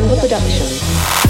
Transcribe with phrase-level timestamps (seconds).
[0.00, 1.29] Campbell Productions.